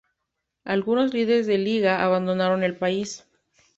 Algunos 0.65 1.13
líderes 1.13 1.45
de 1.45 1.59
la 1.59 1.63
Liga 1.63 2.03
abandonaron 2.03 2.63
el 2.63 2.75
país. 2.75 3.27